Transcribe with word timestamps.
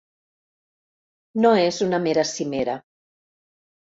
No 1.43 1.51
és 1.65 1.77
una 1.87 2.01
mera 2.07 2.23
cimera. 2.31 2.79